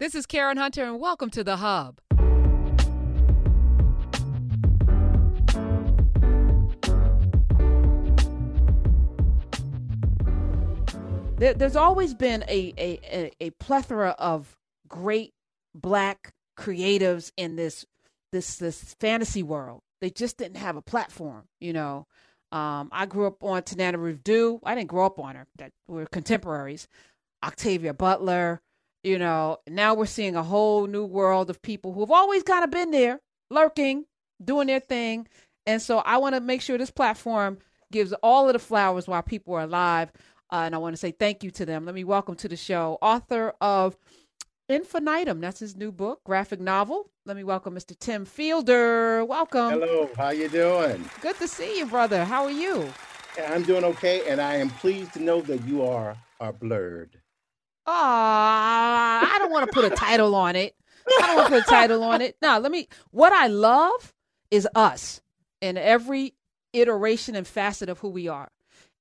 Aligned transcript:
This 0.00 0.16
is 0.16 0.26
Karen 0.26 0.56
Hunter, 0.56 0.82
and 0.82 0.98
welcome 0.98 1.30
to 1.30 1.44
The 1.44 1.58
Hub. 1.58 2.00
There, 11.38 11.54
there's 11.54 11.76
always 11.76 12.12
been 12.12 12.42
a, 12.48 12.74
a, 12.76 13.30
a, 13.40 13.50
plethora 13.50 14.16
of 14.18 14.56
great 14.88 15.32
black 15.76 16.34
creatives 16.58 17.30
in 17.36 17.54
this 17.54 17.86
this 18.32 18.56
this 18.56 18.96
fantasy 18.98 19.44
world. 19.44 19.82
They 20.00 20.10
just 20.10 20.38
didn't 20.38 20.56
have 20.56 20.74
a 20.74 20.82
platform, 20.82 21.44
you 21.60 21.72
know. 21.72 22.08
Um, 22.50 22.88
I 22.90 23.06
grew 23.06 23.28
up 23.28 23.44
on 23.44 23.62
Tananarive 23.62 24.58
I 24.64 24.74
didn't 24.74 24.90
grow 24.90 25.06
up 25.06 25.20
on 25.20 25.36
her. 25.36 25.46
That 25.58 25.70
we're 25.86 26.06
contemporaries. 26.06 26.88
Octavia 27.44 27.94
Butler, 27.94 28.60
you 29.04 29.18
know. 29.18 29.58
Now 29.68 29.94
we're 29.94 30.06
seeing 30.06 30.34
a 30.34 30.42
whole 30.42 30.86
new 30.86 31.04
world 31.04 31.50
of 31.50 31.62
people 31.62 31.92
who 31.92 32.00
have 32.00 32.10
always 32.10 32.42
kind 32.42 32.64
of 32.64 32.70
been 32.70 32.90
there, 32.90 33.20
lurking, 33.50 34.06
doing 34.42 34.66
their 34.66 34.80
thing. 34.80 35.28
And 35.66 35.80
so 35.80 35.98
I 35.98 36.16
want 36.16 36.34
to 36.34 36.40
make 36.40 36.60
sure 36.60 36.76
this 36.76 36.90
platform 36.90 37.58
gives 37.92 38.12
all 38.22 38.48
of 38.48 38.54
the 38.54 38.58
flowers 38.58 39.06
while 39.06 39.22
people 39.22 39.54
are 39.54 39.62
alive. 39.62 40.10
Uh, 40.50 40.62
and 40.66 40.74
I 40.74 40.78
want 40.78 40.94
to 40.94 40.96
say 40.98 41.10
thank 41.10 41.44
you 41.44 41.50
to 41.52 41.66
them. 41.66 41.84
Let 41.84 41.94
me 41.94 42.04
welcome 42.04 42.34
to 42.36 42.48
the 42.48 42.56
show 42.56 42.98
author 43.00 43.54
of 43.60 43.96
Infinitum. 44.68 45.40
That's 45.40 45.60
his 45.60 45.76
new 45.76 45.92
book, 45.92 46.22
graphic 46.24 46.60
novel. 46.60 47.10
Let 47.26 47.36
me 47.36 47.44
welcome 47.44 47.74
Mr. 47.74 47.98
Tim 47.98 48.24
Fielder. 48.24 49.24
Welcome. 49.24 49.70
Hello. 49.70 50.10
How 50.16 50.30
you 50.30 50.48
doing? 50.48 51.08
Good 51.20 51.36
to 51.38 51.48
see 51.48 51.78
you, 51.78 51.86
brother. 51.86 52.24
How 52.24 52.44
are 52.44 52.50
you? 52.50 52.90
I'm 53.48 53.64
doing 53.64 53.84
okay, 53.84 54.28
and 54.28 54.40
I 54.40 54.56
am 54.56 54.70
pleased 54.70 55.12
to 55.14 55.22
know 55.22 55.40
that 55.42 55.66
you 55.66 55.84
are 55.84 56.16
are 56.40 56.52
blurred. 56.52 57.18
Ah, 57.86 59.34
I 59.34 59.38
don't 59.38 59.50
want 59.50 59.66
to 59.66 59.72
put 59.72 59.90
a 59.90 59.94
title 59.94 60.34
on 60.34 60.56
it. 60.56 60.74
I 61.22 61.26
don't 61.26 61.36
want 61.36 61.48
to 61.48 61.54
put 61.54 61.66
a 61.66 61.70
title 61.70 62.02
on 62.02 62.22
it. 62.22 62.36
No, 62.40 62.58
let 62.58 62.72
me. 62.72 62.88
What 63.10 63.32
I 63.32 63.46
love 63.46 64.14
is 64.50 64.66
us 64.74 65.20
in 65.60 65.76
every 65.76 66.34
iteration 66.72 67.34
and 67.36 67.46
facet 67.46 67.88
of 67.88 67.98
who 67.98 68.08
we 68.08 68.28
are. 68.28 68.50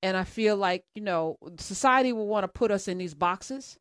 And 0.01 0.17
I 0.17 0.25
feel 0.25 0.57
like, 0.57 0.83
you 0.95 1.01
know, 1.01 1.37
society 1.57 2.11
will 2.11 2.27
want 2.27 2.43
to 2.43 2.47
put 2.49 2.71
us 2.71 2.87
in 2.87 2.97
these 2.97 3.13
boxes. 3.13 3.77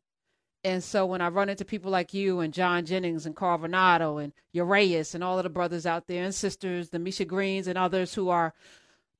And 0.63 0.81
so 0.81 1.05
when 1.05 1.19
I 1.19 1.27
run 1.27 1.49
into 1.49 1.65
people 1.65 1.91
like 1.91 2.13
you 2.13 2.39
and 2.39 2.53
John 2.53 2.85
Jennings 2.85 3.25
and 3.25 3.35
Carl 3.35 3.59
Varnado 3.59 4.23
and 4.23 4.31
Urias 4.53 5.13
and 5.13 5.21
all 5.23 5.37
of 5.37 5.43
the 5.43 5.49
brothers 5.49 5.85
out 5.85 6.07
there 6.07 6.23
and 6.23 6.33
sisters, 6.33 6.89
the 6.89 6.99
Misha 6.99 7.25
Greens 7.25 7.67
and 7.67 7.77
others 7.77 8.13
who 8.13 8.29
are 8.29 8.53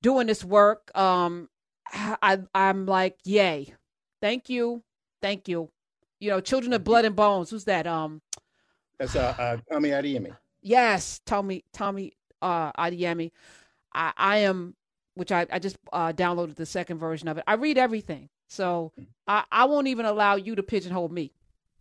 doing 0.02 0.28
this 0.28 0.46
work, 0.46 0.98
um, 0.98 1.50
I, 1.92 2.40
I'm 2.56 2.86
like, 2.86 3.18
yay. 3.26 3.74
Thank 4.22 4.50
you. 4.50 4.84
Thank 5.24 5.48
you. 5.48 5.70
You 6.20 6.30
know, 6.30 6.42
Children 6.42 6.74
of 6.74 6.84
Blood 6.84 7.06
and 7.06 7.16
Bones. 7.16 7.50
Who's 7.50 7.64
that? 7.64 7.88
Um, 7.88 8.22
That's 9.00 9.16
uh, 9.16 9.34
uh 9.40 9.58
Tomi 9.72 9.90
Adeyemi. 9.90 10.36
Yes, 10.62 11.22
Tomi 11.26 11.64
Tomi 11.74 12.12
uh 12.42 12.74
Adeyemi. 12.74 13.32
I, 13.94 14.12
I 14.18 14.38
am 14.40 14.76
which 15.16 15.32
I, 15.32 15.46
I 15.52 15.60
just 15.60 15.78
uh, 15.94 16.12
downloaded 16.12 16.56
the 16.56 16.66
second 16.66 16.98
version 16.98 17.28
of 17.28 17.38
it. 17.38 17.44
I 17.48 17.54
read 17.54 17.78
everything. 17.78 18.30
So 18.50 18.92
mm. 19.00 19.06
I, 19.28 19.44
I 19.52 19.66
won't 19.66 19.88
even 19.88 20.06
allow 20.06 20.36
you 20.36 20.56
to 20.56 20.64
pigeonhole 20.64 21.10
me. 21.10 21.32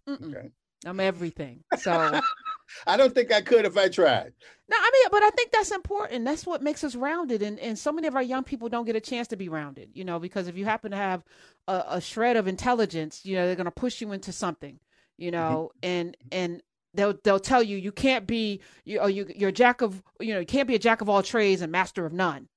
Mm-mm. 0.08 0.36
Okay. 0.36 0.50
I'm 0.84 1.00
everything. 1.00 1.64
So 1.78 2.20
I 2.86 2.96
don't 2.96 3.14
think 3.14 3.32
I 3.32 3.40
could 3.40 3.64
if 3.64 3.76
I 3.76 3.88
tried. 3.88 4.32
No, 4.68 4.76
I 4.78 4.90
mean, 4.92 5.08
but 5.10 5.22
I 5.22 5.30
think 5.30 5.50
that's 5.52 5.70
important. 5.70 6.24
That's 6.24 6.46
what 6.46 6.62
makes 6.62 6.82
us 6.84 6.94
rounded. 6.94 7.42
And, 7.42 7.58
and 7.58 7.78
so 7.78 7.92
many 7.92 8.08
of 8.08 8.16
our 8.16 8.22
young 8.22 8.44
people 8.44 8.68
don't 8.68 8.86
get 8.86 8.96
a 8.96 9.00
chance 9.00 9.28
to 9.28 9.36
be 9.36 9.48
rounded, 9.48 9.90
you 9.92 10.04
know, 10.04 10.18
because 10.18 10.48
if 10.48 10.56
you 10.56 10.64
happen 10.64 10.92
to 10.92 10.96
have 10.96 11.22
a, 11.68 11.84
a 11.88 12.00
shred 12.00 12.36
of 12.36 12.48
intelligence, 12.48 13.24
you 13.24 13.36
know, 13.36 13.46
they're 13.46 13.56
going 13.56 13.64
to 13.66 13.70
push 13.70 14.00
you 14.00 14.12
into 14.12 14.32
something, 14.32 14.78
you 15.18 15.30
mm-hmm. 15.30 15.40
know, 15.40 15.70
mm-hmm. 15.82 15.90
and, 15.90 16.16
and, 16.30 16.62
They'll 16.94 17.14
they'll 17.24 17.40
tell 17.40 17.62
you 17.62 17.78
you 17.78 17.90
can't 17.90 18.26
be 18.26 18.60
you 18.84 19.00
or 19.00 19.08
you 19.08 19.26
you're 19.34 19.48
a 19.48 19.50
jack 19.52 19.80
of 19.80 20.02
you 20.20 20.34
know 20.34 20.40
you 20.40 20.44
can't 20.44 20.68
be 20.68 20.74
a 20.74 20.78
jack 20.78 21.00
of 21.00 21.08
all 21.08 21.22
trades 21.22 21.62
and 21.62 21.72
master 21.72 22.04
of 22.04 22.12
none. 22.12 22.48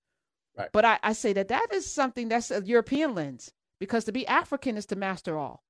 Right. 0.57 0.67
But 0.73 0.83
I, 0.83 0.99
I 1.03 1.13
say 1.13 1.31
that 1.31 1.47
that 1.47 1.67
is 1.71 1.89
something 1.89 2.27
that's 2.27 2.51
a 2.51 2.61
European 2.61 3.15
lens 3.15 3.53
because 3.79 4.03
to 4.05 4.11
be 4.11 4.27
African 4.27 4.75
is 4.75 4.85
to 4.87 4.97
master 4.97 5.37
all. 5.37 5.63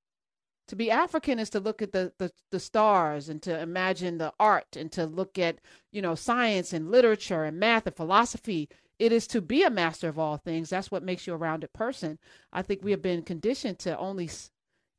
To 0.68 0.76
be 0.76 0.90
African 0.90 1.38
is 1.38 1.50
to 1.50 1.60
look 1.60 1.80
at 1.80 1.92
the, 1.92 2.12
the, 2.18 2.32
the 2.50 2.58
stars 2.58 3.28
and 3.28 3.40
to 3.42 3.58
imagine 3.58 4.18
the 4.18 4.32
art 4.40 4.76
and 4.76 4.90
to 4.92 5.06
look 5.06 5.38
at, 5.38 5.58
you 5.92 6.02
know, 6.02 6.14
science 6.14 6.72
and 6.72 6.90
literature 6.90 7.44
and 7.44 7.58
math 7.58 7.86
and 7.86 7.94
philosophy. 7.94 8.68
It 8.98 9.12
is 9.12 9.26
to 9.28 9.40
be 9.40 9.62
a 9.62 9.70
master 9.70 10.08
of 10.08 10.18
all 10.18 10.38
things. 10.38 10.70
That's 10.70 10.90
what 10.90 11.04
makes 11.04 11.26
you 11.26 11.34
a 11.34 11.38
rounded 11.38 11.72
person. 11.72 12.18
I 12.52 12.62
think 12.62 12.82
we 12.82 12.90
have 12.90 13.02
been 13.02 13.22
conditioned 13.22 13.78
to 13.80 13.96
only 13.96 14.28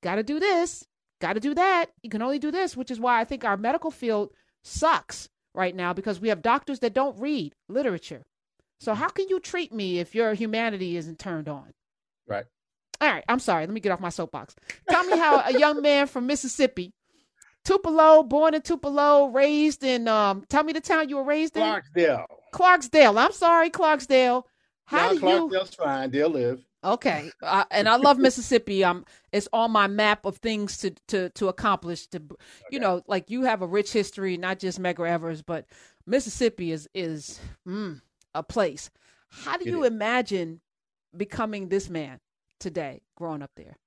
got 0.01 0.15
to 0.15 0.23
do 0.23 0.39
this, 0.39 0.85
got 1.19 1.33
to 1.33 1.39
do 1.39 1.53
that. 1.55 1.87
You 2.01 2.09
can 2.09 2.21
only 2.21 2.39
do 2.39 2.51
this, 2.51 2.77
which 2.77 2.91
is 2.91 2.99
why 2.99 3.19
I 3.19 3.25
think 3.25 3.43
our 3.43 3.57
medical 3.57 3.91
field 3.91 4.31
sucks 4.63 5.27
right 5.53 5.75
now 5.75 5.91
because 5.91 6.21
we 6.21 6.29
have 6.29 6.41
doctors 6.41 6.79
that 6.79 6.93
don't 6.93 7.19
read 7.19 7.55
literature. 7.67 8.23
So 8.79 8.91
mm-hmm. 8.91 9.01
how 9.01 9.09
can 9.09 9.27
you 9.27 9.39
treat 9.39 9.73
me 9.73 9.99
if 9.99 10.15
your 10.15 10.33
humanity 10.33 10.95
isn't 10.95 11.19
turned 11.19 11.49
on? 11.49 11.73
Right. 12.27 12.45
All 12.99 13.09
right. 13.09 13.23
I'm 13.27 13.39
sorry. 13.39 13.65
Let 13.65 13.73
me 13.73 13.79
get 13.79 13.91
off 13.91 13.99
my 13.99 14.09
soapbox. 14.09 14.55
Tell 14.89 15.03
me 15.03 15.17
how 15.17 15.43
a 15.45 15.57
young 15.57 15.81
man 15.81 16.07
from 16.07 16.27
Mississippi, 16.27 16.93
Tupelo, 17.63 18.23
born 18.23 18.53
in 18.53 18.61
Tupelo, 18.61 19.27
raised 19.27 19.83
in 19.83 20.07
um. 20.07 20.45
Tell 20.49 20.63
me 20.63 20.73
the 20.73 20.81
town 20.81 21.09
you 21.09 21.17
were 21.17 21.23
raised 21.23 21.57
in. 21.57 21.63
Clarksdale. 21.63 22.25
Clarksdale. 22.53 23.17
I'm 23.17 23.31
sorry, 23.31 23.69
Clarksdale. 23.69 24.43
How 24.85 25.11
no, 25.11 25.13
do 25.13 25.19
Clarksdale's 25.21 25.77
you... 25.77 25.83
fine. 25.83 26.11
They'll 26.11 26.29
live. 26.29 26.63
Okay, 26.83 27.31
uh, 27.41 27.65
and 27.71 27.89
I 27.89 27.97
love 27.97 28.17
Mississippi. 28.19 28.83
Um, 28.83 29.03
it's 29.31 29.49
on 29.51 29.71
my 29.71 29.87
map 29.87 30.25
of 30.25 30.37
things 30.37 30.77
to 30.77 30.91
to 31.07 31.29
to 31.31 31.47
accomplish. 31.47 32.07
To 32.07 32.21
you 32.71 32.79
know, 32.79 33.01
like 33.07 33.29
you 33.29 33.43
have 33.43 33.61
a 33.61 33.67
rich 33.67 33.91
history, 33.91 34.37
not 34.37 34.59
just 34.59 34.79
Medgar 34.79 35.09
Evers, 35.09 35.41
but 35.41 35.65
Mississippi 36.05 36.71
is 36.71 36.87
is 36.93 37.39
mm, 37.67 37.99
a 38.33 38.43
place. 38.43 38.89
How 39.29 39.57
do 39.57 39.65
it 39.65 39.71
you 39.71 39.83
is. 39.83 39.87
imagine 39.87 40.61
becoming 41.15 41.67
this 41.67 41.89
man 41.89 42.19
today, 42.59 43.01
growing 43.15 43.41
up 43.41 43.51
there? 43.55 43.77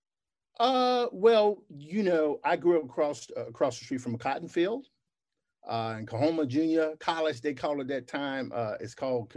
Uh, 0.58 1.06
well, 1.12 1.62
you 1.68 2.02
know, 2.02 2.38
I 2.44 2.56
grew 2.56 2.78
up 2.78 2.84
across 2.84 3.28
uh, 3.36 3.46
across 3.46 3.78
the 3.78 3.84
street 3.84 4.00
from 4.00 4.14
a 4.14 4.18
cotton 4.18 4.48
field. 4.48 4.86
Uh, 5.68 5.96
in 5.98 6.06
Coahoma 6.06 6.46
Junior 6.46 6.94
College, 7.00 7.40
they 7.40 7.54
call 7.54 7.80
it 7.80 7.88
that 7.88 8.06
time. 8.06 8.50
Uh, 8.54 8.74
it's 8.80 8.94
called 8.94 9.32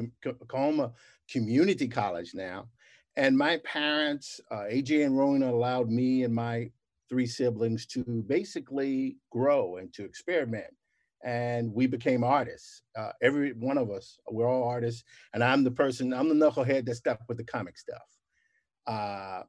Com- 0.47 0.93
Community 1.29 1.87
College 1.87 2.33
now. 2.33 2.67
And 3.15 3.37
my 3.37 3.57
parents, 3.57 4.39
uh, 4.49 4.63
AJ 4.71 5.05
and 5.05 5.17
Rona, 5.17 5.51
allowed 5.51 5.89
me 5.89 6.23
and 6.23 6.33
my 6.33 6.71
three 7.09 7.27
siblings 7.27 7.85
to 7.87 8.23
basically 8.27 9.17
grow 9.31 9.77
and 9.77 9.93
to 9.93 10.03
experiment 10.03 10.73
and 11.23 11.73
we 11.73 11.87
became 11.87 12.23
artists. 12.23 12.81
Uh, 12.97 13.11
every 13.21 13.53
one 13.53 13.77
of 13.77 13.89
us, 13.89 14.19
we're 14.29 14.47
all 14.47 14.67
artists, 14.67 15.03
and 15.33 15.43
I'm 15.43 15.63
the 15.63 15.71
person, 15.71 16.13
I'm 16.13 16.27
the 16.27 16.35
knucklehead 16.35 16.85
that 16.85 16.95
stuck 16.95 17.19
with 17.27 17.37
the 17.37 17.43
comic 17.43 17.77
stuff. 17.77 18.03
Uh, 18.87 19.43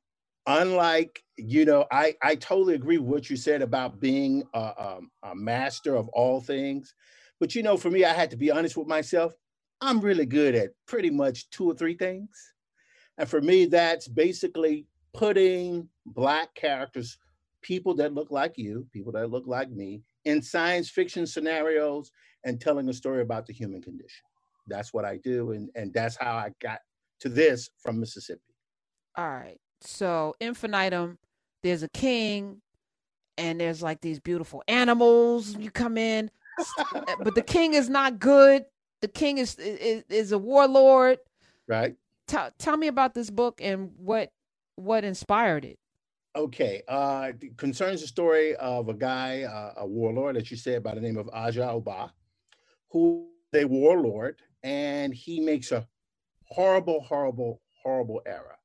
unlike, 0.46 1.22
you 1.36 1.64
know, 1.64 1.86
I 1.90 2.14
I 2.22 2.36
totally 2.36 2.74
agree 2.74 2.98
with 2.98 3.10
what 3.10 3.30
you 3.30 3.36
said 3.36 3.62
about 3.62 4.00
being 4.00 4.44
a, 4.54 4.58
a, 4.58 5.00
a 5.24 5.34
master 5.34 5.96
of 5.96 6.08
all 6.08 6.40
things, 6.40 6.94
but 7.40 7.54
you 7.54 7.62
know, 7.62 7.76
for 7.76 7.90
me, 7.90 8.04
I 8.04 8.12
had 8.12 8.30
to 8.30 8.36
be 8.36 8.50
honest 8.50 8.76
with 8.76 8.88
myself. 8.88 9.34
I'm 9.80 10.00
really 10.00 10.26
good 10.26 10.54
at 10.54 10.70
pretty 10.86 11.10
much 11.10 11.50
two 11.50 11.68
or 11.70 11.74
three 11.74 11.96
things, 11.96 12.52
and 13.18 13.28
for 13.28 13.40
me, 13.40 13.66
that's 13.66 14.08
basically 14.08 14.86
putting 15.14 15.88
black 16.06 16.54
characters, 16.54 17.18
people 17.62 17.94
that 17.94 18.12
look 18.12 18.30
like 18.30 18.58
you, 18.58 18.86
people 18.92 19.12
that 19.12 19.30
look 19.30 19.46
like 19.46 19.70
me, 19.70 20.02
in 20.24 20.42
science 20.42 20.90
fiction 20.90 21.26
scenarios 21.26 22.10
and 22.44 22.60
telling 22.60 22.88
a 22.88 22.92
story 22.92 23.22
about 23.22 23.46
the 23.46 23.52
human 23.52 23.80
condition. 23.80 24.24
That's 24.68 24.92
what 24.92 25.04
I 25.04 25.18
do. 25.18 25.52
And, 25.52 25.70
and 25.74 25.92
that's 25.92 26.16
how 26.16 26.34
I 26.34 26.50
got 26.60 26.80
to 27.20 27.28
this 27.28 27.70
from 27.78 28.00
Mississippi. 28.00 28.40
All 29.16 29.28
right. 29.28 29.58
So, 29.80 30.34
infinitum, 30.40 31.18
there's 31.62 31.82
a 31.82 31.88
king, 31.88 32.60
and 33.38 33.60
there's 33.60 33.82
like 33.82 34.00
these 34.00 34.18
beautiful 34.18 34.62
animals. 34.66 35.56
You 35.56 35.70
come 35.70 35.98
in, 35.98 36.30
but 37.22 37.34
the 37.34 37.42
king 37.42 37.74
is 37.74 37.88
not 37.88 38.18
good. 38.18 38.64
The 39.02 39.08
king 39.08 39.38
is 39.38 39.56
is, 39.56 40.04
is 40.08 40.32
a 40.32 40.38
warlord. 40.38 41.18
Right. 41.68 41.96
Tell 42.26 42.50
tell 42.58 42.76
me 42.76 42.88
about 42.88 43.14
this 43.14 43.30
book 43.30 43.60
and 43.62 43.90
what 43.96 44.30
what 44.76 45.04
inspired 45.04 45.64
it. 45.64 45.78
Okay, 46.36 46.82
uh, 46.88 47.30
concerns 47.56 48.00
the 48.00 48.08
story 48.08 48.56
of 48.56 48.88
a 48.88 48.94
guy, 48.94 49.42
uh, 49.44 49.74
a 49.76 49.86
warlord, 49.86 50.36
as 50.36 50.50
you 50.50 50.56
said, 50.56 50.82
by 50.82 50.92
the 50.92 51.00
name 51.00 51.16
of 51.16 51.30
Aja 51.32 51.70
Oba, 51.70 52.12
who 52.90 53.28
is 53.52 53.62
a 53.62 53.64
warlord, 53.66 54.40
and 54.64 55.14
he 55.14 55.38
makes 55.38 55.70
a 55.70 55.86
horrible, 56.48 57.00
horrible, 57.02 57.60
horrible 57.84 58.20
error 58.26 58.56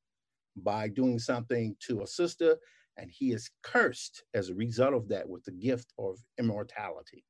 by 0.64 0.88
doing 0.88 1.20
something 1.20 1.76
to 1.88 2.02
a 2.02 2.08
sister, 2.08 2.58
and 2.98 3.10
he 3.10 3.32
is 3.32 3.50
cursed 3.64 4.24
as 4.34 4.50
a 4.50 4.56
result 4.56 4.94
of 4.94 5.08
that 5.10 5.28
with 5.28 5.44
the 5.46 5.52
gift 5.52 5.94
of 5.98 6.18
immortality. 6.38 7.24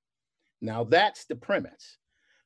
Now, 0.61 0.83
that's 0.83 1.25
the 1.25 1.35
premise. 1.35 1.97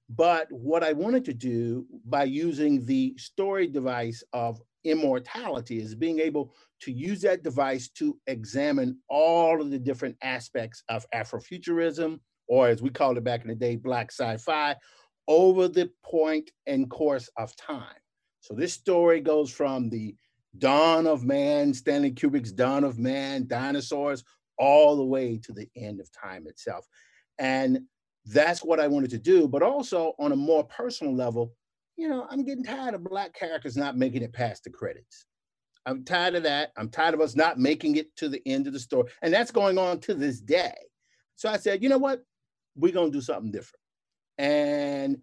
But 0.09 0.51
what 0.51 0.83
I 0.83 0.93
wanted 0.93 1.25
to 1.25 1.33
do 1.33 1.85
by 2.05 2.25
using 2.25 2.85
the 2.85 3.15
story 3.17 3.67
device 3.67 4.23
of 4.33 4.61
immortality 4.83 5.79
is 5.79 5.95
being 5.95 6.19
able 6.19 6.53
to 6.81 6.91
use 6.91 7.21
that 7.21 7.43
device 7.43 7.87
to 7.89 8.19
examine 8.27 8.99
all 9.07 9.61
of 9.61 9.71
the 9.71 9.79
different 9.79 10.17
aspects 10.21 10.83
of 10.89 11.09
Afrofuturism, 11.15 12.19
or 12.47 12.67
as 12.67 12.81
we 12.81 12.89
called 12.89 13.17
it 13.17 13.23
back 13.23 13.41
in 13.41 13.47
the 13.47 13.55
day, 13.55 13.77
Black 13.77 14.11
sci 14.11 14.37
fi, 14.37 14.75
over 15.29 15.69
the 15.69 15.89
point 16.03 16.51
and 16.67 16.89
course 16.89 17.29
of 17.37 17.55
time. 17.55 17.95
So 18.41 18.53
this 18.53 18.73
story 18.73 19.21
goes 19.21 19.49
from 19.49 19.89
the 19.89 20.17
dawn 20.57 21.07
of 21.07 21.23
man, 21.23 21.73
Stanley 21.73 22.11
Kubrick's 22.11 22.51
dawn 22.51 22.83
of 22.83 22.99
man, 22.99 23.47
dinosaurs, 23.47 24.23
all 24.57 24.95
the 24.95 25.03
way 25.03 25.37
to 25.43 25.51
the 25.51 25.67
end 25.75 25.99
of 25.99 26.11
time 26.11 26.47
itself. 26.47 26.87
And 27.39 27.81
that's 28.25 28.63
what 28.63 28.79
I 28.79 28.87
wanted 28.87 29.09
to 29.11 29.17
do. 29.17 29.47
But 29.47 29.63
also 29.63 30.13
on 30.19 30.31
a 30.31 30.35
more 30.35 30.63
personal 30.63 31.15
level, 31.15 31.53
you 31.97 32.07
know, 32.07 32.25
I'm 32.29 32.43
getting 32.43 32.63
tired 32.63 32.93
of 32.93 33.03
black 33.03 33.33
characters 33.33 33.77
not 33.77 33.97
making 33.97 34.23
it 34.23 34.33
past 34.33 34.63
the 34.63 34.69
credits. 34.69 35.25
I'm 35.85 36.03
tired 36.03 36.35
of 36.35 36.43
that. 36.43 36.71
I'm 36.77 36.89
tired 36.89 37.13
of 37.13 37.21
us 37.21 37.35
not 37.35 37.59
making 37.59 37.97
it 37.97 38.15
to 38.17 38.29
the 38.29 38.41
end 38.45 38.67
of 38.67 38.73
the 38.73 38.79
story. 38.79 39.09
And 39.21 39.33
that's 39.33 39.51
going 39.51 39.77
on 39.77 39.99
to 40.01 40.13
this 40.13 40.39
day. 40.39 40.73
So 41.35 41.49
I 41.49 41.57
said, 41.57 41.83
you 41.83 41.89
know 41.89 41.97
what? 41.97 42.23
We're 42.75 42.93
going 42.93 43.11
to 43.11 43.17
do 43.17 43.21
something 43.21 43.51
different. 43.51 43.81
And 44.37 45.17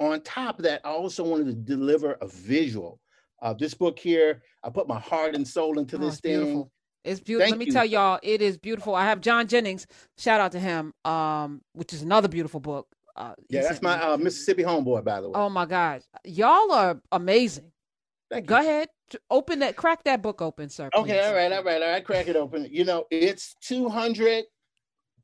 on 0.00 0.22
top 0.22 0.58
of 0.58 0.64
that, 0.64 0.80
I 0.84 0.88
also 0.90 1.22
wanted 1.22 1.46
to 1.46 1.52
deliver 1.52 2.12
a 2.14 2.26
visual. 2.26 3.00
Uh, 3.42 3.52
this 3.54 3.74
book 3.74 3.98
here, 3.98 4.42
I 4.62 4.70
put 4.70 4.88
my 4.88 4.98
heart 4.98 5.34
and 5.34 5.46
soul 5.46 5.78
into 5.78 5.96
oh, 5.96 6.00
this 6.00 6.20
thing. 6.20 6.38
Beautiful. 6.38 6.72
It's 7.04 7.20
beautiful. 7.20 7.50
Let 7.50 7.58
me 7.58 7.66
you. 7.66 7.72
tell 7.72 7.84
y'all, 7.84 8.18
it 8.22 8.42
is 8.42 8.58
beautiful. 8.58 8.94
I 8.94 9.04
have 9.04 9.20
John 9.20 9.46
Jennings. 9.46 9.86
Shout 10.18 10.40
out 10.40 10.52
to 10.52 10.58
him, 10.58 10.92
um, 11.04 11.62
which 11.72 11.92
is 11.92 12.02
another 12.02 12.28
beautiful 12.28 12.60
book. 12.60 12.88
Uh, 13.14 13.34
yeah, 13.48 13.62
that's 13.62 13.80
my 13.80 14.02
uh, 14.02 14.16
Mississippi 14.16 14.62
homeboy, 14.62 15.04
by 15.04 15.20
the 15.20 15.28
way. 15.28 15.34
Oh 15.36 15.48
my 15.48 15.64
God, 15.64 16.02
y'all 16.24 16.70
are 16.72 17.00
amazing. 17.12 17.70
Thank 18.30 18.46
Go 18.46 18.60
you. 18.60 18.66
ahead, 18.66 18.88
open 19.30 19.60
that, 19.60 19.76
crack 19.76 20.02
that 20.04 20.20
book 20.20 20.42
open, 20.42 20.68
sir. 20.68 20.90
Please. 20.92 21.02
Okay, 21.02 21.24
all 21.24 21.34
right, 21.34 21.52
all 21.52 21.62
right, 21.62 21.80
all 21.80 21.88
right. 21.88 22.04
Crack 22.04 22.28
it 22.28 22.36
open. 22.36 22.68
You 22.70 22.84
know, 22.84 23.06
it's 23.10 23.54
two 23.60 23.88
hundred 23.88 24.44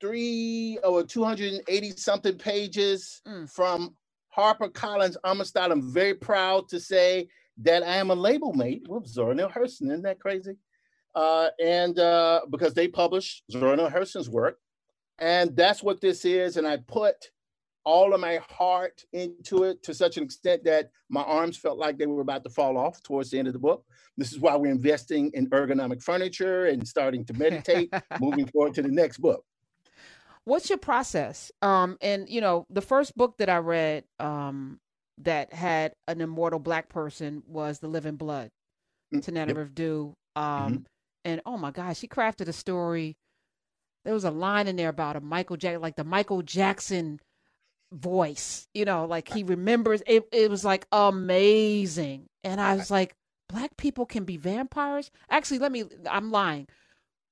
three 0.00 0.78
or 0.84 1.02
two 1.02 1.24
hundred 1.24 1.52
and 1.52 1.62
eighty 1.68 1.90
something 1.90 2.38
pages 2.38 3.20
mm. 3.26 3.50
from 3.50 3.94
Harper 4.28 4.68
Collins 4.68 5.16
Amistad. 5.24 5.70
I'm 5.70 5.92
very 5.92 6.14
proud 6.14 6.68
to 6.68 6.80
say 6.80 7.28
that 7.62 7.82
I 7.82 7.96
am 7.96 8.10
a 8.10 8.14
label 8.14 8.52
mate 8.52 8.86
with 8.88 9.06
Zora 9.06 9.34
Neale 9.34 9.48
Hurston. 9.48 9.90
Isn't 9.90 10.02
that 10.02 10.20
crazy? 10.20 10.56
Uh, 11.14 11.48
and 11.62 11.98
uh, 11.98 12.40
because 12.50 12.74
they 12.74 12.88
publish 12.88 13.42
Zora 13.50 13.76
Neale 13.76 13.90
Hurston's 13.90 14.30
work, 14.30 14.58
and 15.18 15.54
that's 15.56 15.82
what 15.82 16.00
this 16.00 16.24
is. 16.24 16.56
And 16.56 16.66
I 16.66 16.78
put 16.78 17.30
all 17.84 18.14
of 18.14 18.20
my 18.20 18.40
heart 18.48 19.02
into 19.12 19.64
it 19.64 19.82
to 19.82 19.94
such 19.94 20.16
an 20.16 20.22
extent 20.22 20.64
that 20.64 20.90
my 21.08 21.22
arms 21.22 21.56
felt 21.56 21.78
like 21.78 21.98
they 21.98 22.06
were 22.06 22.20
about 22.20 22.44
to 22.44 22.50
fall 22.50 22.78
off 22.78 23.02
towards 23.02 23.30
the 23.30 23.38
end 23.38 23.48
of 23.48 23.54
the 23.54 23.58
book. 23.58 23.84
This 24.16 24.32
is 24.32 24.38
why 24.38 24.56
we're 24.56 24.70
investing 24.70 25.30
in 25.34 25.48
ergonomic 25.50 26.02
furniture 26.02 26.66
and 26.66 26.86
starting 26.86 27.24
to 27.26 27.32
meditate, 27.34 27.92
moving 28.20 28.46
forward 28.46 28.74
to 28.74 28.82
the 28.82 28.88
next 28.88 29.18
book. 29.18 29.44
What's 30.44 30.68
your 30.68 30.78
process? 30.78 31.52
Um, 31.60 31.98
and 32.00 32.28
you 32.28 32.40
know, 32.40 32.66
the 32.68 32.80
first 32.80 33.16
book 33.16 33.36
that 33.38 33.48
I 33.48 33.58
read 33.58 34.04
um, 34.18 34.71
that 35.24 35.52
had 35.52 35.92
an 36.08 36.20
immortal 36.20 36.58
black 36.58 36.88
person 36.88 37.42
was 37.46 37.78
The 37.78 37.88
Living 37.88 38.16
Blood, 38.16 38.50
mm, 39.14 39.22
Tanana 39.22 39.54
yep. 39.54 39.68
Revdu. 39.68 40.12
Um, 40.34 40.44
mm-hmm. 40.44 40.76
And 41.24 41.40
oh 41.46 41.56
my 41.56 41.70
gosh, 41.70 41.98
she 41.98 42.08
crafted 42.08 42.48
a 42.48 42.52
story. 42.52 43.16
There 44.04 44.14
was 44.14 44.24
a 44.24 44.30
line 44.30 44.66
in 44.66 44.76
there 44.76 44.88
about 44.88 45.16
a 45.16 45.20
Michael 45.20 45.56
Jackson, 45.56 45.80
like 45.80 45.96
the 45.96 46.04
Michael 46.04 46.42
Jackson 46.42 47.20
voice, 47.92 48.66
you 48.74 48.84
know, 48.84 49.04
like 49.04 49.28
he 49.28 49.44
remembers 49.44 50.02
it, 50.06 50.24
it 50.32 50.50
was 50.50 50.64
like 50.64 50.86
amazing. 50.90 52.26
And 52.42 52.60
I 52.60 52.74
was 52.74 52.90
like, 52.90 53.14
black 53.48 53.76
people 53.76 54.06
can 54.06 54.24
be 54.24 54.36
vampires? 54.36 55.10
Actually, 55.30 55.60
let 55.60 55.70
me 55.70 55.84
I'm 56.10 56.30
lying. 56.30 56.66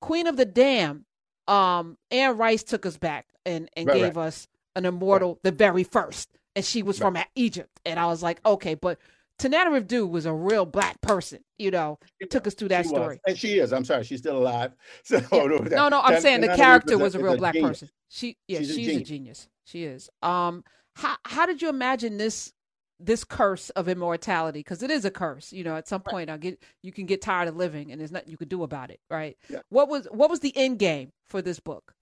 Queen 0.01 0.27
of 0.27 0.37
the 0.37 0.45
Damned, 0.45 1.05
um, 1.49 1.97
Anne 2.11 2.37
Rice 2.37 2.63
took 2.63 2.87
us 2.87 2.97
back 2.97 3.27
and, 3.45 3.69
and 3.77 3.89
right, 3.89 3.97
gave 3.97 4.17
right. 4.17 4.27
us 4.27 4.47
an 4.77 4.87
immortal, 4.87 5.31
right. 5.31 5.43
the 5.43 5.53
very 5.53 5.85
first. 5.85 6.29
And 6.57 6.65
she 6.65 6.83
was 6.83 6.99
from 6.99 7.17
Egypt. 7.37 7.81
And 7.85 7.99
I 7.99 8.07
was 8.07 8.23
like, 8.23 8.41
okay, 8.45 8.75
but 8.75 8.99
Tananarive 9.41 9.87
Due 9.87 10.07
was 10.07 10.27
a 10.27 10.33
real 10.33 10.67
black 10.67 11.01
person, 11.01 11.41
you 11.59 11.71
know, 11.71 11.99
took 12.29 12.47
us 12.47 12.55
through 12.55 12.69
that 12.69 12.85
she 12.85 12.89
story. 12.89 13.17
Was. 13.17 13.19
And 13.27 13.39
she 13.39 13.59
is. 13.59 13.73
I'm 13.73 13.85
sorry, 13.85 14.05
she's 14.05 14.21
still 14.21 14.37
alive. 14.37 14.73
So 15.05 15.17
yeah. 15.17 15.77
no, 15.77 15.89
no, 15.89 16.01
I'm 16.01 16.21
saying 16.21 16.43
the 16.43 16.55
character 16.55 16.99
was 16.99 17.15
a 17.15 17.19
real 17.19 17.37
black 17.37 17.55
genius. 17.55 17.71
person. 17.71 17.91
She 18.09 18.37
yeah, 18.47 18.59
she's, 18.59 18.75
she's 18.75 18.77
a, 18.77 18.91
genius. 18.91 19.01
a, 19.01 19.05
genius. 19.05 19.49
She 19.65 19.85
is. 19.85 20.11
Um 20.23 20.65
how 20.95 21.17
how 21.25 21.47
did 21.47 21.63
you 21.63 21.69
imagine 21.69 22.19
this 22.19 22.53
this 22.99 23.25
curse 23.25 23.71
of 23.71 23.89
immortality? 23.89 24.61
Because 24.61 24.83
it 24.83 24.91
is 24.91 25.05
a 25.05 25.11
curse, 25.11 25.53
you 25.53 25.65
know, 25.65 25.77
at 25.77 25.89
some 25.89 26.03
point 26.03 26.29
I 26.29 26.37
get 26.37 26.63
you 26.83 26.93
can 26.93 27.07
get 27.07 27.23
tired 27.23 27.49
of 27.49 27.57
living 27.57 27.91
and 27.91 28.01
there's 28.01 28.13
nothing 28.13 28.31
you 28.31 28.37
could 28.37 28.51
do 28.51 28.63
about 28.63 28.91
it, 28.91 29.01
right? 29.09 29.39
Yeah. 29.49 29.61
What 29.71 29.89
was 29.89 30.07
what 30.11 30.29
was 30.29 30.41
the 30.41 30.55
end 30.57 30.79
game 30.79 31.13
for 31.29 31.41
this 31.41 31.61
book? 31.61 31.95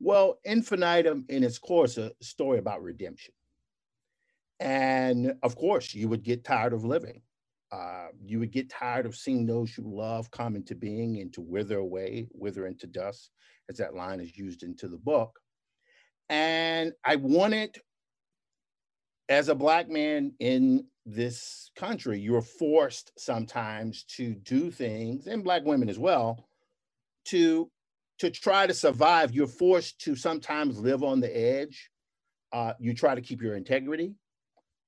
Well, 0.00 0.38
Infinitum 0.44 1.26
in 1.28 1.44
its 1.44 1.58
course 1.58 1.96
a 1.96 2.12
story 2.20 2.58
about 2.58 2.82
redemption. 2.82 3.32
And 4.60 5.34
of 5.42 5.56
course, 5.56 5.94
you 5.94 6.08
would 6.08 6.22
get 6.22 6.44
tired 6.44 6.72
of 6.72 6.84
living. 6.84 7.22
Uh, 7.72 8.06
you 8.22 8.38
would 8.38 8.52
get 8.52 8.70
tired 8.70 9.06
of 9.06 9.16
seeing 9.16 9.44
those 9.44 9.76
you 9.76 9.84
love 9.86 10.30
come 10.30 10.56
into 10.56 10.74
being 10.74 11.20
and 11.20 11.32
to 11.32 11.40
wither 11.40 11.78
away, 11.78 12.28
wither 12.32 12.66
into 12.66 12.86
dust, 12.86 13.30
as 13.68 13.76
that 13.76 13.94
line 13.94 14.20
is 14.20 14.36
used 14.36 14.62
into 14.62 14.88
the 14.88 14.96
book. 14.96 15.38
And 16.28 16.92
I 17.04 17.16
wanted, 17.16 17.76
as 19.28 19.48
a 19.48 19.54
Black 19.54 19.88
man 19.88 20.32
in 20.38 20.86
this 21.04 21.70
country, 21.76 22.18
you're 22.20 22.40
forced 22.40 23.12
sometimes 23.18 24.04
to 24.16 24.34
do 24.34 24.70
things, 24.70 25.26
and 25.26 25.44
Black 25.44 25.64
women 25.64 25.88
as 25.88 25.98
well, 25.98 26.48
to, 27.26 27.68
to 28.20 28.30
try 28.30 28.66
to 28.66 28.74
survive. 28.74 29.34
You're 29.34 29.46
forced 29.48 30.00
to 30.02 30.16
sometimes 30.16 30.78
live 30.78 31.02
on 31.02 31.20
the 31.20 31.36
edge. 31.36 31.90
Uh, 32.52 32.72
you 32.78 32.94
try 32.94 33.14
to 33.14 33.20
keep 33.20 33.42
your 33.42 33.56
integrity 33.56 34.14